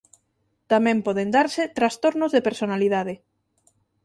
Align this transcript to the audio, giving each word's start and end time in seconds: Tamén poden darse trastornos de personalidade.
Tamén 0.71 0.97
poden 1.07 1.29
darse 1.35 1.63
trastornos 1.77 2.31
de 2.35 2.45
personalidade. 2.47 3.13